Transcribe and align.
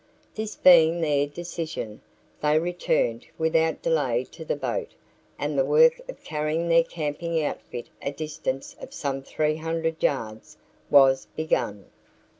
This 0.33 0.55
being 0.55 0.99
their 1.01 1.27
decision, 1.27 2.01
they 2.41 2.57
returned 2.57 3.27
without 3.37 3.83
delay 3.83 4.23
to 4.31 4.43
the 4.43 4.55
boat 4.55 4.95
and 5.37 5.55
the 5.55 5.63
work 5.63 6.01
of 6.09 6.23
carrying 6.23 6.69
their 6.69 6.83
camping 6.83 7.39
outfit 7.43 7.85
a 8.01 8.11
distance 8.11 8.75
of 8.81 8.95
some 8.95 9.21
three 9.21 9.57
hundred 9.57 10.01
yards 10.01 10.57
was 10.89 11.27
begun. 11.35 11.85